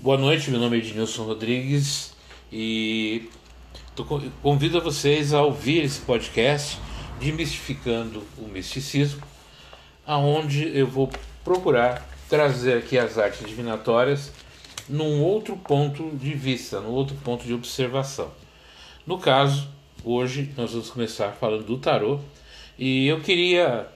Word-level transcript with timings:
Boa 0.00 0.16
noite, 0.16 0.48
meu 0.52 0.60
nome 0.60 0.76
é 0.76 0.78
Ednilson 0.78 1.24
Rodrigues 1.24 2.14
e 2.52 3.28
convido 4.40 4.80
vocês 4.80 5.34
a 5.34 5.42
ouvir 5.42 5.82
esse 5.82 6.00
podcast 6.02 6.78
Demistificando 7.18 8.22
o 8.38 8.46
Misticismo, 8.46 9.20
aonde 10.06 10.68
eu 10.68 10.86
vou 10.86 11.10
procurar 11.42 12.08
trazer 12.28 12.78
aqui 12.78 12.96
as 12.96 13.18
artes 13.18 13.44
divinatórias 13.44 14.30
num 14.88 15.20
outro 15.20 15.56
ponto 15.56 16.12
de 16.16 16.32
vista, 16.32 16.80
num 16.80 16.92
outro 16.92 17.16
ponto 17.16 17.44
de 17.44 17.52
observação. 17.52 18.30
No 19.04 19.18
caso, 19.18 19.68
hoje 20.04 20.54
nós 20.56 20.70
vamos 20.70 20.90
começar 20.90 21.32
falando 21.32 21.64
do 21.64 21.76
tarô 21.76 22.20
e 22.78 23.08
eu 23.08 23.20
queria 23.20 23.88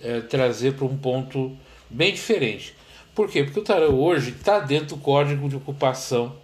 é, 0.00 0.20
trazer 0.20 0.74
para 0.74 0.84
um 0.84 0.96
ponto 0.96 1.50
bem 1.90 2.12
diferente 2.12 2.77
por 3.18 3.28
quê? 3.28 3.42
Porque 3.42 3.58
o 3.58 3.64
tarô 3.64 3.96
hoje 3.96 4.30
está 4.30 4.60
dentro 4.60 4.94
do 4.94 4.98
código 4.98 5.48
de 5.48 5.56
ocupação 5.56 6.36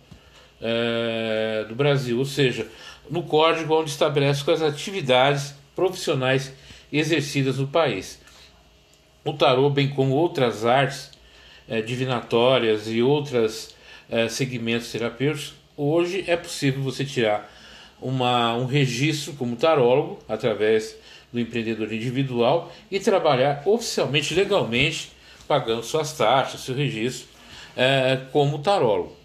é, 0.60 1.64
do 1.68 1.74
Brasil, 1.76 2.18
ou 2.18 2.24
seja, 2.24 2.66
no 3.08 3.22
código 3.22 3.72
onde 3.72 3.90
estabelece 3.90 4.50
as 4.50 4.60
atividades 4.60 5.54
profissionais 5.76 6.52
exercidas 6.92 7.58
no 7.58 7.68
país. 7.68 8.20
O 9.24 9.32
tarô, 9.32 9.70
bem 9.70 9.88
como 9.88 10.16
outras 10.16 10.66
artes 10.66 11.12
é, 11.68 11.80
divinatórias 11.80 12.88
e 12.88 13.00
outros 13.00 13.72
é, 14.10 14.28
segmentos 14.28 14.90
terapêuticos, 14.90 15.54
hoje 15.76 16.24
é 16.26 16.36
possível 16.36 16.82
você 16.82 17.04
tirar 17.04 17.48
uma, 18.02 18.56
um 18.56 18.66
registro 18.66 19.34
como 19.34 19.54
tarólogo 19.54 20.18
através 20.28 20.96
do 21.32 21.38
empreendedor 21.38 21.92
individual 21.92 22.72
e 22.90 22.98
trabalhar 22.98 23.62
oficialmente, 23.64 24.34
legalmente 24.34 25.13
pagando 25.46 25.82
suas 25.82 26.12
taxas, 26.12 26.60
seu 26.60 26.74
registro, 26.74 27.28
é, 27.76 28.18
como 28.32 28.58
tarólogo. 28.58 29.16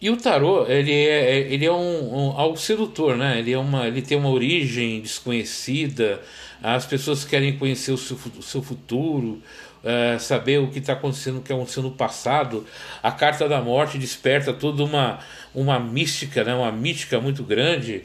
E 0.00 0.10
o 0.10 0.16
tarô, 0.16 0.66
ele 0.66 0.92
é, 0.92 1.30
é, 1.30 1.38
ele 1.52 1.64
é 1.64 1.72
um, 1.72 2.14
um 2.14 2.38
algo 2.38 2.58
sedutor, 2.58 3.16
né? 3.16 3.38
Ele, 3.38 3.52
é 3.52 3.58
uma, 3.58 3.86
ele 3.86 4.02
tem 4.02 4.18
uma 4.18 4.28
origem 4.28 5.00
desconhecida, 5.00 6.20
as 6.62 6.84
pessoas 6.84 7.24
querem 7.24 7.56
conhecer 7.56 7.92
o 7.92 7.96
seu, 7.96 8.18
o 8.38 8.42
seu 8.42 8.62
futuro, 8.62 9.40
é, 9.82 10.18
saber 10.18 10.58
o 10.58 10.68
que 10.70 10.78
está 10.78 10.94
acontecendo, 10.94 11.38
o 11.38 11.42
que 11.42 11.52
aconteceu 11.52 11.82
no 11.82 11.90
passado. 11.90 12.66
A 13.02 13.12
carta 13.12 13.48
da 13.48 13.60
morte 13.60 13.98
desperta 13.98 14.52
toda 14.52 14.82
uma, 14.82 15.20
uma 15.54 15.78
mística, 15.78 16.42
né? 16.44 16.54
uma 16.54 16.72
mítica 16.72 17.20
muito 17.20 17.42
grande. 17.42 18.04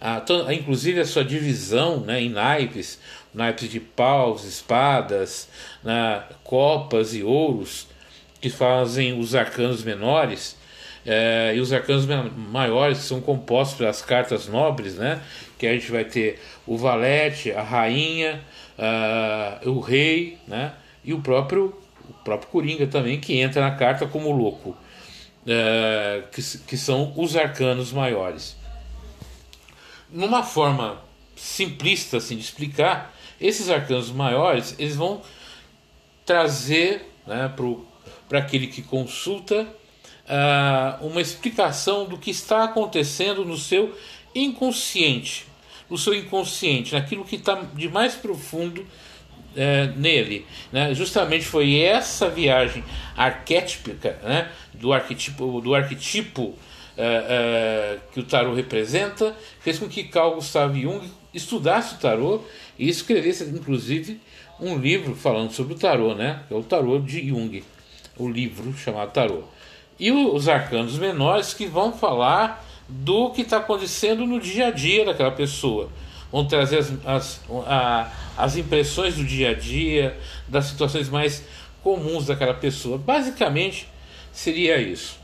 Ah, 0.00 0.24
inclusive 0.50 0.98
a 0.98 1.04
sua 1.04 1.22
divisão 1.22 2.00
né, 2.00 2.22
em 2.22 2.30
naipes, 2.30 2.98
naipes 3.34 3.68
de 3.68 3.78
paus, 3.78 4.44
espadas, 4.44 5.46
né, 5.84 6.22
copas 6.42 7.14
e 7.14 7.22
ouros, 7.22 7.86
que 8.40 8.48
fazem 8.48 9.18
os 9.18 9.34
arcanos 9.34 9.84
menores, 9.84 10.56
é, 11.04 11.52
e 11.54 11.60
os 11.60 11.70
arcanos 11.70 12.06
maiores 12.34 12.98
são 12.98 13.20
compostos 13.20 13.76
pelas 13.76 14.00
cartas 14.00 14.48
nobres, 14.48 14.94
né, 14.94 15.20
que 15.58 15.66
a 15.66 15.72
gente 15.74 15.90
vai 15.92 16.04
ter 16.04 16.40
o 16.66 16.78
valete, 16.78 17.52
a 17.52 17.62
rainha, 17.62 18.40
uh, 18.78 19.68
o 19.70 19.80
rei, 19.80 20.38
né, 20.48 20.72
e 21.04 21.12
o 21.12 21.20
próprio, 21.20 21.74
o 22.08 22.12
próprio 22.24 22.50
Coringa 22.50 22.86
também, 22.86 23.20
que 23.20 23.38
entra 23.38 23.60
na 23.60 23.72
carta 23.72 24.06
como 24.06 24.32
louco, 24.32 24.70
uh, 24.70 26.26
que, 26.32 26.58
que 26.66 26.76
são 26.78 27.12
os 27.16 27.36
arcanos 27.36 27.92
maiores. 27.92 28.59
Numa 30.12 30.42
forma 30.42 31.00
simplista 31.36 32.18
assim, 32.18 32.36
de 32.36 32.42
explicar, 32.42 33.14
esses 33.40 33.70
arcanos 33.70 34.10
maiores, 34.10 34.74
eles 34.78 34.96
vão 34.96 35.22
trazer 36.26 37.10
né, 37.26 37.52
para 38.28 38.38
aquele 38.38 38.66
que 38.66 38.82
consulta 38.82 39.62
uh, 39.62 41.06
uma 41.06 41.20
explicação 41.20 42.04
do 42.04 42.18
que 42.18 42.30
está 42.30 42.64
acontecendo 42.64 43.44
no 43.44 43.56
seu 43.56 43.96
inconsciente, 44.34 45.46
no 45.88 45.96
seu 45.96 46.14
inconsciente, 46.14 46.92
naquilo 46.92 47.24
que 47.24 47.36
está 47.36 47.54
de 47.74 47.88
mais 47.88 48.14
profundo 48.14 48.86
é, 49.56 49.88
nele. 49.96 50.46
Né? 50.70 50.94
Justamente 50.94 51.44
foi 51.44 51.80
essa 51.80 52.28
viagem 52.28 52.84
arquétipica 53.16 54.18
né? 54.22 54.50
do 54.72 54.92
arquetipo, 54.92 55.60
do 55.60 55.74
arquetipo 55.74 56.56
é, 56.96 57.98
que 58.12 58.20
o 58.20 58.22
tarot 58.22 58.54
representa, 58.54 59.34
fez 59.60 59.78
com 59.78 59.88
que 59.88 60.04
Carl 60.04 60.34
Gustav 60.34 60.74
Jung 60.74 61.08
estudasse 61.32 61.94
o 61.94 61.98
tarô 61.98 62.42
e 62.78 62.88
escrevesse, 62.88 63.44
inclusive, 63.44 64.20
um 64.60 64.78
livro 64.78 65.14
falando 65.14 65.52
sobre 65.52 65.74
o 65.74 65.78
tarô, 65.78 66.14
né? 66.14 66.42
Que 66.48 66.54
é 66.54 66.56
o 66.56 66.62
tarô 66.62 66.98
de 66.98 67.28
Jung, 67.28 67.62
o 68.16 68.28
livro 68.28 68.76
chamado 68.76 69.12
Tarô. 69.12 69.42
E 69.98 70.10
os 70.10 70.48
arcanos 70.48 70.98
menores 70.98 71.54
que 71.54 71.66
vão 71.66 71.92
falar 71.92 72.64
do 72.88 73.30
que 73.30 73.42
está 73.42 73.58
acontecendo 73.58 74.26
no 74.26 74.40
dia 74.40 74.68
a 74.68 74.70
dia 74.70 75.04
daquela 75.04 75.30
pessoa. 75.30 75.90
Vão 76.32 76.44
trazer 76.46 76.78
as, 76.78 76.92
as, 77.04 77.40
a, 77.66 78.10
as 78.36 78.56
impressões 78.56 79.16
do 79.16 79.24
dia 79.24 79.50
a 79.50 79.54
dia, 79.54 80.16
das 80.48 80.66
situações 80.66 81.08
mais 81.08 81.44
comuns 81.82 82.26
daquela 82.26 82.54
pessoa. 82.54 82.98
Basicamente, 82.98 83.88
seria 84.32 84.80
isso. 84.80 85.19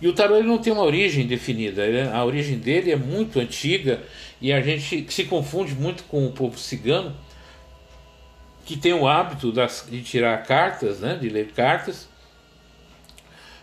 E 0.00 0.06
o 0.06 0.12
tarô 0.12 0.36
ele 0.36 0.46
não 0.46 0.58
tem 0.58 0.72
uma 0.72 0.84
origem 0.84 1.26
definida, 1.26 1.82
a 2.12 2.24
origem 2.24 2.58
dele 2.58 2.92
é 2.92 2.96
muito 2.96 3.40
antiga 3.40 4.00
e 4.40 4.52
a 4.52 4.60
gente 4.60 5.12
se 5.12 5.24
confunde 5.24 5.74
muito 5.74 6.04
com 6.04 6.24
o 6.24 6.32
povo 6.32 6.56
cigano, 6.56 7.14
que 8.64 8.76
tem 8.76 8.92
o 8.92 9.08
hábito 9.08 9.52
de 9.90 10.02
tirar 10.02 10.44
cartas, 10.44 11.00
né, 11.00 11.16
de 11.16 11.28
ler 11.28 11.48
cartas, 11.52 12.08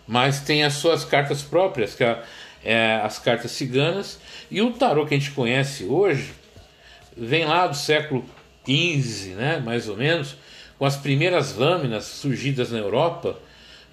mas 0.06 0.42
tem 0.42 0.64
as 0.64 0.74
suas 0.74 1.06
cartas 1.06 1.42
próprias, 1.42 1.96
que 1.96 2.04
é, 2.04 2.22
é 2.64 2.96
as 3.04 3.18
cartas 3.18 3.52
ciganas, 3.52 4.20
e 4.52 4.62
o 4.62 4.72
tarô 4.72 5.06
que 5.06 5.14
a 5.14 5.18
gente 5.18 5.32
conhece 5.32 5.86
hoje 5.86 6.34
vem 7.16 7.46
lá 7.46 7.66
do 7.68 7.78
século 7.78 8.26
XV, 8.68 9.36
né, 9.36 9.62
mais 9.64 9.88
ou 9.88 9.96
menos, 9.96 10.36
com 10.78 10.86
as 10.86 10.98
primeiras 10.98 11.56
lâminas 11.56 12.06
surgidas 12.06 12.72
na 12.72 12.80
Europa, 12.80 13.40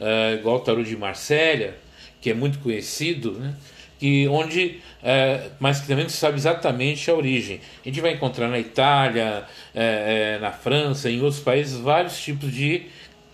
uh, 0.01 0.35
igual 0.35 0.57
o 0.57 0.61
tarô 0.61 0.83
de 0.83 0.97
Marsella, 0.97 1.75
que 2.23 2.31
é 2.31 2.35
muito 2.35 2.59
conhecido, 2.61 3.33
né? 3.33 3.55
que 3.99 4.27
onde 4.29 4.81
é, 5.03 5.51
mas 5.61 5.81
que 5.81 5.87
também 5.87 6.05
não 6.05 6.11
se 6.11 6.17
sabe 6.17 6.37
exatamente 6.37 7.11
a 7.11 7.15
origem. 7.15 7.61
A 7.85 7.89
gente 7.89 8.01
vai 8.01 8.13
encontrar 8.13 8.49
na 8.49 8.59
Itália, 8.59 9.45
é, 9.75 10.37
é, 10.37 10.39
na 10.41 10.51
França, 10.51 11.11
em 11.11 11.21
outros 11.21 11.41
países 11.41 11.79
vários 11.79 12.19
tipos 12.19 12.53
de 12.53 12.87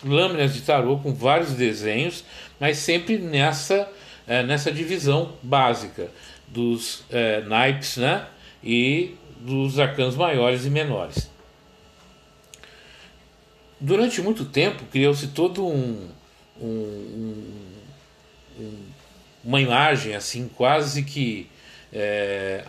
lâminas 0.04 0.54
de 0.54 0.62
tarô 0.62 0.98
com 0.98 1.14
vários 1.14 1.52
desenhos, 1.52 2.24
mas 2.58 2.78
sempre 2.78 3.18
nessa 3.18 3.88
é, 4.26 4.42
nessa 4.42 4.70
divisão 4.70 5.32
básica 5.42 6.10
dos 6.46 7.02
é, 7.10 7.40
naipes, 7.42 7.96
né, 7.96 8.26
e 8.62 9.14
dos 9.40 9.78
arcanos 9.78 10.16
maiores 10.16 10.66
e 10.66 10.70
menores. 10.70 11.30
Durante 13.80 14.20
muito 14.20 14.44
tempo 14.44 14.84
criou-se 14.90 15.28
todo 15.28 15.66
um, 15.66 16.08
um, 16.60 16.66
um 16.66 17.77
uma 19.44 19.60
imagem 19.60 20.14
assim 20.14 20.48
quase 20.48 21.02
que 21.02 21.48
é, 21.92 22.64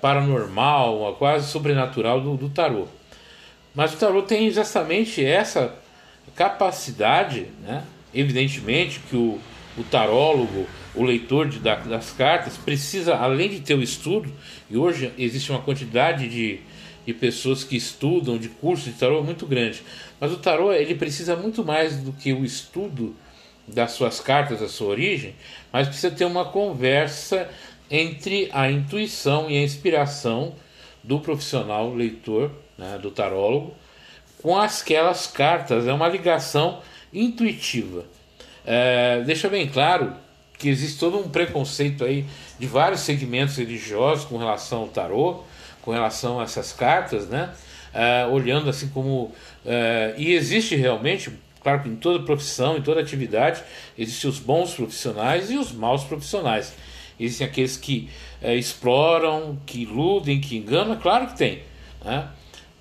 paranormal, 0.00 1.14
quase 1.18 1.50
sobrenatural 1.50 2.20
do, 2.20 2.36
do 2.36 2.48
tarô. 2.48 2.86
Mas 3.74 3.94
o 3.94 3.96
tarô 3.96 4.22
tem 4.22 4.50
justamente 4.50 5.24
essa 5.24 5.74
capacidade, 6.34 7.48
né? 7.62 7.84
evidentemente 8.14 9.00
que 9.00 9.16
o, 9.16 9.38
o 9.76 9.82
tarólogo, 9.84 10.66
o 10.94 11.02
leitor 11.02 11.48
de, 11.48 11.58
da, 11.58 11.76
das 11.76 12.10
cartas, 12.10 12.56
precisa, 12.56 13.16
além 13.16 13.48
de 13.48 13.60
ter 13.60 13.74
o 13.74 13.82
estudo, 13.82 14.32
e 14.70 14.76
hoje 14.76 15.12
existe 15.18 15.50
uma 15.50 15.60
quantidade 15.60 16.28
de, 16.28 16.60
de 17.06 17.14
pessoas 17.14 17.64
que 17.64 17.76
estudam, 17.76 18.36
de 18.38 18.48
cursos 18.48 18.86
de 18.86 18.92
tarô 18.92 19.22
muito 19.22 19.46
grande, 19.46 19.82
mas 20.20 20.32
o 20.32 20.36
tarô 20.36 20.72
ele 20.72 20.94
precisa 20.94 21.34
muito 21.34 21.64
mais 21.64 21.96
do 21.96 22.12
que 22.12 22.32
o 22.32 22.44
estudo 22.44 23.16
das 23.66 23.92
suas 23.92 24.20
cartas, 24.20 24.60
da 24.60 24.68
sua 24.68 24.88
origem, 24.88 25.34
mas 25.72 25.88
precisa 25.88 26.10
ter 26.10 26.24
uma 26.24 26.44
conversa 26.44 27.48
entre 27.90 28.48
a 28.52 28.70
intuição 28.70 29.50
e 29.50 29.56
a 29.56 29.62
inspiração 29.62 30.54
do 31.02 31.20
profissional 31.20 31.92
leitor, 31.94 32.50
né, 32.78 32.98
do 33.00 33.10
tarólogo, 33.10 33.74
com 34.40 34.56
aquelas 34.56 35.26
cartas. 35.26 35.86
É 35.86 35.92
uma 35.92 36.08
ligação 36.08 36.80
intuitiva. 37.12 38.04
É, 38.64 39.22
deixa 39.26 39.48
bem 39.48 39.68
claro 39.68 40.14
que 40.58 40.68
existe 40.68 40.98
todo 40.98 41.18
um 41.18 41.28
preconceito 41.28 42.04
aí 42.04 42.24
de 42.58 42.66
vários 42.66 43.00
segmentos 43.00 43.56
religiosos 43.56 44.24
com 44.24 44.38
relação 44.38 44.82
ao 44.82 44.88
tarô, 44.88 45.42
com 45.82 45.90
relação 45.90 46.40
a 46.40 46.44
essas 46.44 46.72
cartas, 46.72 47.28
né? 47.28 47.52
É, 47.92 48.26
olhando 48.26 48.70
assim 48.70 48.88
como. 48.88 49.32
É, 49.66 50.14
e 50.16 50.32
existe 50.32 50.76
realmente 50.76 51.30
Claro 51.62 51.82
que 51.82 51.88
em 51.88 51.96
toda 51.96 52.24
profissão, 52.24 52.76
em 52.76 52.82
toda 52.82 53.00
atividade, 53.00 53.62
existem 53.96 54.28
os 54.28 54.38
bons 54.38 54.74
profissionais 54.74 55.50
e 55.50 55.56
os 55.56 55.72
maus 55.72 56.02
profissionais. 56.04 56.74
Existem 57.18 57.46
aqueles 57.46 57.76
que 57.76 58.10
é, 58.40 58.56
exploram, 58.56 59.58
que 59.64 59.82
iludem, 59.82 60.40
que 60.40 60.56
enganam, 60.56 60.96
claro 60.96 61.28
que 61.28 61.36
tem. 61.36 61.62
Né? 62.04 62.28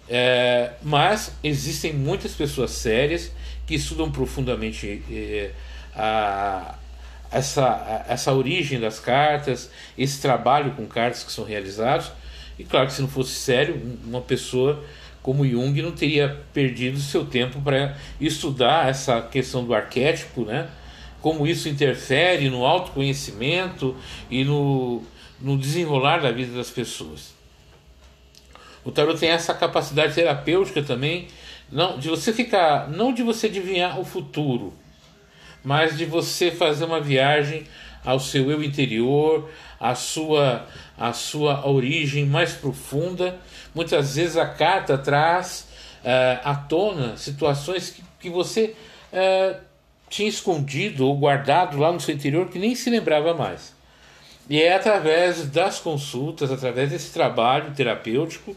É, 0.09 0.73
mas 0.81 1.33
existem 1.43 1.93
muitas 1.93 2.33
pessoas 2.33 2.71
sérias 2.71 3.31
que 3.67 3.75
estudam 3.75 4.11
profundamente 4.11 5.03
é, 5.11 5.51
a, 5.95 6.75
essa, 7.31 8.05
essa 8.09 8.33
origem 8.33 8.79
das 8.79 8.99
cartas, 8.99 9.69
esse 9.97 10.21
trabalho 10.21 10.71
com 10.71 10.85
cartas 10.87 11.23
que 11.23 11.31
são 11.31 11.45
realizados. 11.45 12.11
E 12.57 12.63
claro 12.63 12.87
que 12.87 12.93
se 12.93 13.01
não 13.01 13.07
fosse 13.07 13.31
sério, 13.31 13.79
uma 14.03 14.21
pessoa 14.21 14.83
como 15.21 15.47
Jung 15.47 15.81
não 15.81 15.91
teria 15.91 16.41
perdido 16.53 16.99
seu 16.99 17.25
tempo 17.25 17.61
para 17.61 17.95
estudar 18.19 18.89
essa 18.89 19.21
questão 19.21 19.63
do 19.63 19.73
arquétipo, 19.73 20.43
né? 20.43 20.67
como 21.21 21.45
isso 21.45 21.69
interfere 21.69 22.49
no 22.49 22.65
autoconhecimento 22.65 23.95
e 24.29 24.43
no, 24.43 25.03
no 25.39 25.57
desenrolar 25.57 26.17
da 26.17 26.31
vida 26.31 26.55
das 26.55 26.71
pessoas. 26.71 27.33
O 28.83 28.91
tarot 28.91 29.19
tem 29.19 29.29
essa 29.29 29.53
capacidade 29.53 30.15
terapêutica 30.15 30.81
também, 30.81 31.27
não 31.71 31.99
de 31.99 32.09
você 32.09 32.33
ficar, 32.33 32.89
não 32.89 33.13
de 33.13 33.21
você 33.21 33.45
adivinhar 33.45 33.99
o 33.99 34.03
futuro, 34.03 34.73
mas 35.63 35.95
de 35.95 36.05
você 36.05 36.49
fazer 36.49 36.85
uma 36.85 36.99
viagem 36.99 37.63
ao 38.03 38.19
seu 38.19 38.49
eu 38.49 38.63
interior, 38.63 39.49
à 39.79 39.95
sua, 39.95 40.67
à 40.97 41.13
sua 41.13 41.67
origem 41.67 42.25
mais 42.25 42.53
profunda. 42.53 43.39
Muitas 43.73 44.15
vezes 44.15 44.37
a 44.37 44.45
carta 44.45 44.97
traz 44.97 45.67
uh, 46.03 46.41
à 46.43 46.55
tona 46.55 47.17
situações 47.17 47.89
que, 47.89 48.03
que 48.19 48.29
você 48.29 48.75
uh, 49.13 49.59
tinha 50.09 50.27
escondido 50.27 51.07
ou 51.07 51.17
guardado 51.17 51.77
lá 51.77 51.91
no 51.91 51.99
seu 51.99 52.13
interior 52.13 52.49
que 52.49 52.59
nem 52.59 52.75
se 52.75 52.89
lembrava 52.89 53.33
mais. 53.33 53.73
E 54.49 54.61
é 54.61 54.75
através 54.75 55.45
das 55.45 55.79
consultas, 55.79 56.51
através 56.51 56.89
desse 56.89 57.13
trabalho 57.13 57.73
terapêutico, 57.73 58.55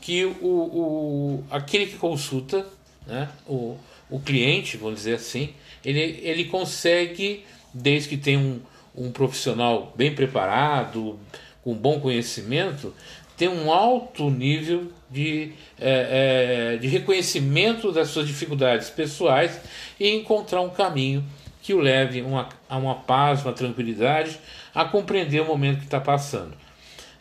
que 0.00 0.24
o, 0.24 0.46
o, 0.46 1.44
aquele 1.50 1.86
que 1.86 1.96
consulta, 1.96 2.66
né, 3.06 3.28
o, 3.46 3.76
o 4.10 4.20
cliente, 4.20 4.76
vamos 4.76 4.96
dizer 4.96 5.14
assim, 5.14 5.54
ele, 5.84 6.20
ele 6.22 6.44
consegue, 6.44 7.44
desde 7.80 8.08
que 8.08 8.16
tenha 8.16 8.38
um, 8.38 8.60
um 8.94 9.10
profissional 9.10 9.92
bem 9.96 10.14
preparado, 10.14 11.18
com 11.62 11.74
bom 11.74 12.00
conhecimento, 12.00 12.94
ter 13.36 13.48
um 13.48 13.70
alto 13.70 14.30
nível 14.30 14.90
de, 15.10 15.52
é, 15.78 16.74
é, 16.74 16.76
de 16.78 16.88
reconhecimento 16.88 17.92
das 17.92 18.08
suas 18.08 18.26
dificuldades 18.26 18.88
pessoais 18.88 19.60
e 20.00 20.10
encontrar 20.14 20.62
um 20.62 20.70
caminho 20.70 21.24
que 21.60 21.74
o 21.74 21.80
leve 21.80 22.22
uma, 22.22 22.48
a 22.68 22.76
uma 22.76 22.94
paz, 22.94 23.42
uma 23.42 23.52
tranquilidade, 23.52 24.38
a 24.74 24.84
compreender 24.84 25.40
o 25.40 25.44
momento 25.44 25.78
que 25.78 25.84
está 25.84 26.00
passando. 26.00 26.54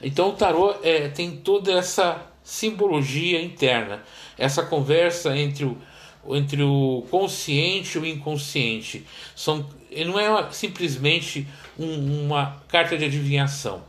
Então 0.01 0.29
o 0.29 0.33
tarô 0.33 0.75
é, 0.83 1.07
tem 1.09 1.31
toda 1.37 1.71
essa 1.73 2.21
simbologia 2.43 3.41
interna, 3.41 4.03
essa 4.37 4.63
conversa 4.63 5.35
entre 5.35 5.65
o, 5.65 5.77
entre 6.29 6.63
o 6.63 7.05
consciente 7.09 7.97
e 7.97 8.01
o 8.01 8.05
inconsciente. 8.05 9.05
São, 9.35 9.65
não 10.05 10.19
é 10.19 10.51
simplesmente 10.51 11.47
um, 11.77 12.25
uma 12.25 12.61
carta 12.67 12.97
de 12.97 13.05
adivinhação. 13.05 13.83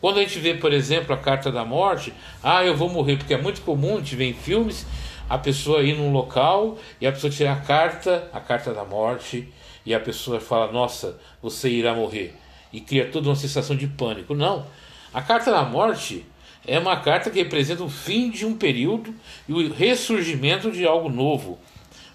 Quando 0.00 0.18
a 0.18 0.22
gente 0.22 0.38
vê, 0.38 0.54
por 0.54 0.72
exemplo, 0.72 1.14
a 1.14 1.18
carta 1.18 1.52
da 1.52 1.64
morte, 1.64 2.12
ah, 2.42 2.64
eu 2.64 2.74
vou 2.74 2.88
morrer, 2.88 3.16
porque 3.16 3.34
é 3.34 3.40
muito 3.40 3.60
comum, 3.60 3.96
a 3.96 3.98
gente 3.98 4.16
vê 4.16 4.24
em 4.30 4.34
filmes, 4.34 4.86
a 5.28 5.36
pessoa 5.36 5.82
ir 5.82 5.94
num 5.94 6.10
local 6.10 6.78
e 7.00 7.06
a 7.06 7.12
pessoa 7.12 7.30
tirar 7.30 7.52
a 7.52 7.60
carta, 7.60 8.28
a 8.32 8.40
carta 8.40 8.72
da 8.72 8.84
morte, 8.84 9.48
e 9.84 9.94
a 9.94 10.00
pessoa 10.00 10.40
fala, 10.40 10.72
nossa, 10.72 11.18
você 11.42 11.68
irá 11.68 11.94
morrer. 11.94 12.34
E 12.72 12.80
cria 12.80 13.10
toda 13.10 13.28
uma 13.28 13.36
sensação 13.36 13.76
de 13.76 13.86
pânico. 13.86 14.34
Não. 14.34 14.66
A 15.12 15.20
carta 15.20 15.50
da 15.50 15.62
morte 15.64 16.24
é 16.66 16.78
uma 16.78 16.96
carta 16.96 17.30
que 17.30 17.38
representa 17.42 17.82
o 17.82 17.88
fim 17.88 18.30
de 18.30 18.44
um 18.44 18.56
período 18.56 19.14
e 19.48 19.52
o 19.52 19.72
ressurgimento 19.72 20.70
de 20.70 20.86
algo 20.86 21.08
novo 21.08 21.58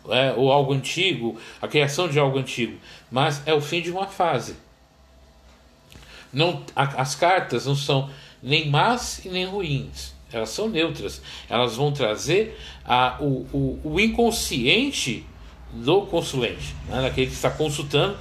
é, 0.10 0.34
ou 0.34 0.52
algo 0.52 0.74
antigo, 0.74 1.38
a 1.62 1.68
criação 1.68 2.08
de 2.08 2.20
algo 2.20 2.38
antigo, 2.38 2.78
mas 3.12 3.42
é 3.46 3.54
o 3.54 3.62
fim 3.62 3.82
de 3.82 3.92
uma 3.92 4.08
fase. 4.08 4.56
Não, 6.32 6.64
a, 6.76 6.84
as 7.02 7.16
cartas 7.16 7.66
não 7.66 7.76
são 7.76 8.10
nem 8.42 8.70
más 8.70 9.24
e 9.26 9.30
nem 9.30 9.46
ruins, 9.46 10.14
elas 10.32 10.50
são 10.50 10.68
neutras. 10.68 11.22
Elas 11.50 11.76
vão 11.76 11.92
trazer 11.92 12.60
a, 12.84 13.18
o, 13.20 13.48
o, 13.54 13.82
o 13.84 14.00
inconsciente 14.00 15.26
do 15.72 16.02
consulente, 16.04 16.76
né, 16.88 17.02
daquele 17.02 17.28
que 17.28 17.34
está 17.34 17.50
consultando 17.50 18.18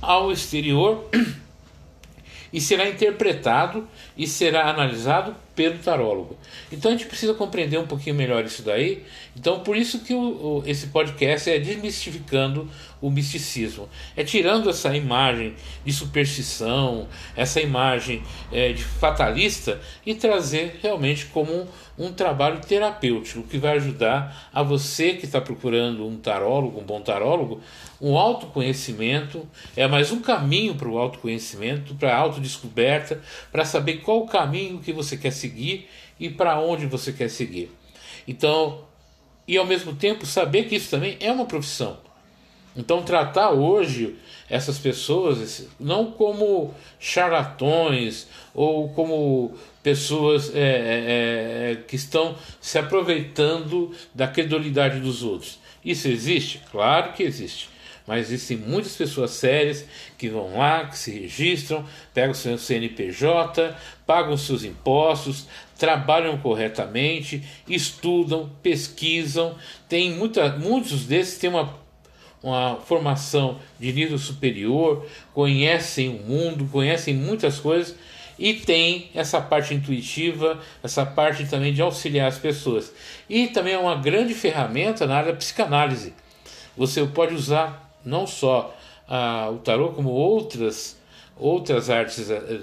ao 0.00 0.30
exterior 0.30 1.08
e 2.52 2.60
será 2.60 2.88
interpretado 2.88 3.88
e 4.16 4.26
será 4.26 4.68
analisado 4.68 5.34
pelo 5.54 5.78
tarólogo. 5.78 6.36
Então 6.70 6.90
a 6.90 6.94
gente 6.94 7.06
precisa 7.06 7.34
compreender 7.34 7.78
um 7.78 7.86
pouquinho 7.86 8.16
melhor 8.16 8.44
isso 8.44 8.62
daí. 8.62 9.04
Então 9.36 9.60
por 9.60 9.76
isso 9.76 10.00
que 10.00 10.12
o, 10.12 10.20
o, 10.20 10.62
esse 10.66 10.88
podcast 10.88 11.48
é 11.50 11.58
desmistificando 11.58 12.68
o 13.00 13.10
misticismo, 13.10 13.86
é 14.16 14.24
tirando 14.24 14.70
essa 14.70 14.96
imagem 14.96 15.54
de 15.84 15.92
superstição, 15.92 17.06
essa 17.36 17.60
imagem 17.60 18.22
é, 18.50 18.72
de 18.72 18.82
fatalista 18.82 19.78
e 20.06 20.14
trazer 20.14 20.78
realmente 20.82 21.26
como 21.26 21.52
um, 21.52 21.66
um 21.98 22.12
trabalho 22.12 22.60
terapêutico 22.60 23.42
que 23.42 23.58
vai 23.58 23.76
ajudar 23.76 24.48
a 24.52 24.62
você 24.62 25.12
que 25.12 25.26
está 25.26 25.38
procurando 25.38 26.06
um 26.06 26.16
tarólogo, 26.16 26.80
um 26.80 26.84
bom 26.84 27.00
tarólogo, 27.02 27.60
um 28.00 28.16
autoconhecimento, 28.16 29.46
é 29.76 29.86
mais 29.86 30.10
um 30.10 30.20
caminho 30.20 30.74
para 30.74 30.88
o 30.88 30.98
autoconhecimento, 30.98 31.94
para 31.94 32.14
a 32.14 32.18
autodescoberta, 32.18 33.20
para 33.52 33.66
saber 33.66 33.98
qual 33.98 34.20
o 34.20 34.26
caminho 34.26 34.78
que 34.78 34.92
você 34.94 35.16
quer 35.16 35.30
seguir 35.30 35.43
e 36.18 36.30
para 36.30 36.58
onde 36.60 36.86
você 36.86 37.12
quer 37.12 37.28
seguir. 37.28 37.70
Então, 38.26 38.84
e 39.46 39.56
ao 39.56 39.66
mesmo 39.66 39.94
tempo 39.94 40.24
saber 40.24 40.64
que 40.64 40.76
isso 40.76 40.90
também 40.90 41.16
é 41.20 41.30
uma 41.30 41.44
profissão. 41.44 41.98
Então, 42.76 43.02
tratar 43.02 43.50
hoje 43.50 44.16
essas 44.48 44.78
pessoas 44.78 45.68
não 45.78 46.10
como 46.10 46.74
charlatões 46.98 48.26
ou 48.52 48.88
como 48.90 49.54
pessoas 49.82 50.54
é, 50.54 50.60
é, 50.60 51.72
é, 51.72 51.76
que 51.86 51.96
estão 51.96 52.36
se 52.60 52.78
aproveitando 52.78 53.94
da 54.14 54.26
credulidade 54.26 55.00
dos 55.00 55.22
outros. 55.22 55.58
Isso 55.84 56.08
existe? 56.08 56.60
Claro 56.70 57.12
que 57.12 57.22
existe. 57.22 57.68
Mas 58.06 58.26
existem 58.26 58.58
muitas 58.58 58.94
pessoas 58.94 59.30
sérias 59.30 59.84
que 60.18 60.28
vão 60.28 60.58
lá, 60.58 60.84
que 60.86 60.98
se 60.98 61.10
registram, 61.10 61.84
pegam 62.12 62.34
seu 62.34 62.58
CNPJ, 62.58 63.74
pagam 64.06 64.36
seus 64.36 64.62
impostos, 64.62 65.46
trabalham 65.78 66.36
corretamente, 66.38 67.42
estudam, 67.66 68.50
pesquisam. 68.62 69.56
Tem 69.88 70.12
muita, 70.12 70.50
muitos 70.50 71.06
desses 71.06 71.38
têm 71.38 71.48
uma, 71.48 71.74
uma 72.42 72.76
formação 72.76 73.58
de 73.80 73.90
nível 73.90 74.18
superior, 74.18 75.06
conhecem 75.32 76.10
o 76.10 76.22
mundo, 76.22 76.68
conhecem 76.70 77.14
muitas 77.14 77.58
coisas 77.58 77.96
e 78.38 78.52
tem 78.52 79.10
essa 79.14 79.40
parte 79.40 79.72
intuitiva, 79.72 80.60
essa 80.82 81.06
parte 81.06 81.46
também 81.46 81.72
de 81.72 81.80
auxiliar 81.80 82.28
as 82.28 82.38
pessoas. 82.38 82.92
E 83.30 83.46
também 83.46 83.72
é 83.72 83.78
uma 83.78 83.96
grande 83.96 84.34
ferramenta 84.34 85.06
na 85.06 85.16
área 85.16 85.32
da 85.32 85.38
psicanálise. 85.38 86.12
Você 86.76 87.06
pode 87.06 87.34
usar 87.34 87.83
não 88.04 88.26
só 88.26 88.74
ah, 89.08 89.50
o 89.52 89.58
tarô, 89.58 89.90
como 89.90 90.10
outras, 90.10 90.96
outras 91.36 91.90
artes 91.90 92.30
eh, 92.30 92.60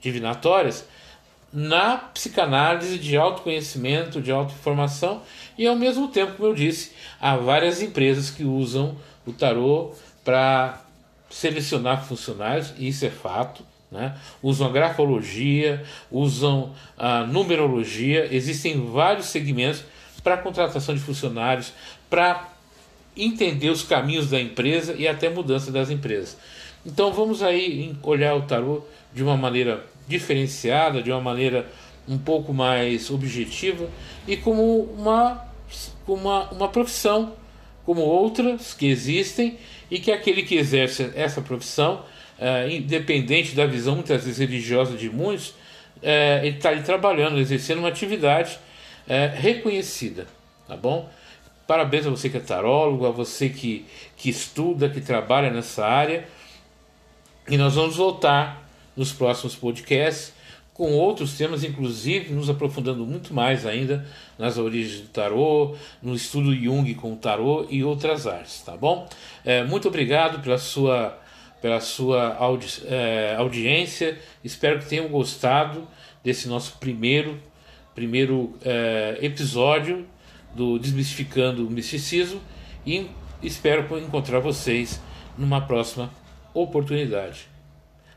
divinatórias, 0.00 0.86
na 1.52 1.96
psicanálise 1.96 2.98
de 2.98 3.16
autoconhecimento, 3.16 4.20
de 4.20 4.32
autoinformação, 4.32 5.22
e 5.56 5.66
ao 5.66 5.76
mesmo 5.76 6.08
tempo, 6.08 6.32
como 6.32 6.48
eu 6.48 6.54
disse, 6.54 6.92
há 7.20 7.36
várias 7.36 7.80
empresas 7.80 8.28
que 8.28 8.44
usam 8.44 8.96
o 9.24 9.32
tarô 9.32 9.92
para 10.24 10.80
selecionar 11.30 12.04
funcionários, 12.04 12.74
isso 12.78 13.04
é 13.06 13.10
fato. 13.10 13.64
Né? 13.90 14.16
Usam 14.42 14.66
a 14.66 14.70
grafologia, 14.70 15.84
usam 16.10 16.74
a 16.98 17.24
numerologia, 17.24 18.28
existem 18.34 18.90
vários 18.90 19.26
segmentos 19.26 19.84
para 20.22 20.36
contratação 20.38 20.94
de 20.94 21.00
funcionários, 21.00 21.72
para 22.10 22.48
entender 23.16 23.70
os 23.70 23.82
caminhos 23.82 24.30
da 24.30 24.40
empresa 24.40 24.94
e 24.96 25.06
até 25.06 25.28
mudança 25.28 25.70
das 25.70 25.90
empresas. 25.90 26.36
Então 26.84 27.12
vamos 27.12 27.42
aí 27.42 27.94
olhar 28.02 28.34
o 28.34 28.42
tarô 28.42 28.82
de 29.12 29.22
uma 29.22 29.36
maneira 29.36 29.84
diferenciada, 30.06 31.02
de 31.02 31.10
uma 31.10 31.20
maneira 31.20 31.66
um 32.06 32.18
pouco 32.18 32.52
mais 32.52 33.10
objetiva 33.10 33.88
e 34.28 34.36
como 34.36 34.82
uma, 34.82 35.46
uma, 36.06 36.50
uma 36.50 36.68
profissão, 36.68 37.32
como 37.84 38.02
outras 38.02 38.74
que 38.74 38.86
existem 38.86 39.58
e 39.90 39.98
que 39.98 40.12
aquele 40.12 40.42
que 40.42 40.56
exerce 40.56 41.10
essa 41.14 41.40
profissão, 41.40 42.04
é, 42.38 42.68
independente 42.70 43.54
da 43.54 43.64
visão 43.64 43.94
muitas 43.94 44.24
vezes 44.24 44.38
religiosa 44.38 44.96
de 44.96 45.08
muitos, 45.08 45.54
é, 46.02 46.40
ele 46.44 46.56
está 46.56 46.70
ali 46.70 46.82
trabalhando, 46.82 47.38
exercendo 47.38 47.78
uma 47.78 47.88
atividade 47.88 48.58
é, 49.08 49.26
reconhecida, 49.26 50.26
tá 50.66 50.76
bom? 50.76 51.08
Parabéns 51.66 52.06
a 52.06 52.10
você 52.10 52.28
que 52.28 52.36
é 52.36 52.40
tarólogo, 52.40 53.06
a 53.06 53.10
você 53.10 53.48
que, 53.48 53.86
que 54.16 54.28
estuda, 54.28 54.88
que 54.88 55.00
trabalha 55.00 55.50
nessa 55.50 55.86
área. 55.86 56.28
E 57.48 57.56
nós 57.56 57.74
vamos 57.74 57.96
voltar 57.96 58.68
nos 58.96 59.12
próximos 59.12 59.56
podcasts 59.56 60.32
com 60.74 60.92
outros 60.92 61.38
temas, 61.38 61.62
inclusive 61.62 62.32
nos 62.32 62.50
aprofundando 62.50 63.06
muito 63.06 63.32
mais 63.32 63.64
ainda 63.64 64.04
nas 64.36 64.58
origens 64.58 65.02
do 65.02 65.08
tarô, 65.08 65.76
no 66.02 66.14
estudo 66.14 66.54
Jung 66.54 66.92
com 66.94 67.12
o 67.12 67.16
tarô 67.16 67.64
e 67.70 67.84
outras 67.84 68.26
artes, 68.26 68.60
tá 68.62 68.76
bom? 68.76 69.08
É, 69.44 69.62
muito 69.62 69.86
obrigado 69.86 70.42
pela 70.42 70.58
sua, 70.58 71.16
pela 71.62 71.80
sua 71.80 72.34
audi 72.34 72.82
é, 72.86 73.36
audiência, 73.38 74.18
espero 74.42 74.80
que 74.80 74.86
tenham 74.86 75.06
gostado 75.08 75.86
desse 76.24 76.48
nosso 76.48 76.76
primeiro, 76.78 77.40
primeiro 77.94 78.58
é, 78.64 79.18
episódio 79.22 80.04
do 80.54 80.78
Desmistificando 80.78 81.66
o 81.66 81.70
Misticismo 81.70 82.40
e 82.86 83.10
espero 83.42 83.98
encontrar 83.98 84.40
vocês 84.40 85.00
numa 85.36 85.60
próxima 85.60 86.10
oportunidade. 86.52 87.48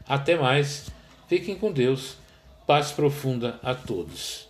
Até 0.08 0.38
mais, 0.38 0.90
fiquem 1.28 1.56
com 1.56 1.72
Deus, 1.72 2.18
paz 2.66 2.92
profunda 2.92 3.60
a 3.62 3.74
todos. 3.74 4.47